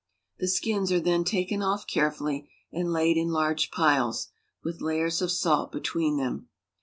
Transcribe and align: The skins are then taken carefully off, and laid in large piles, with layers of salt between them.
The 0.39 0.47
skins 0.47 0.91
are 0.91 0.99
then 0.99 1.23
taken 1.23 1.61
carefully 1.87 2.39
off, 2.39 2.47
and 2.79 2.91
laid 2.91 3.17
in 3.17 3.27
large 3.27 3.69
piles, 3.69 4.29
with 4.63 4.81
layers 4.81 5.21
of 5.21 5.29
salt 5.31 5.71
between 5.71 6.17
them. 6.17 6.47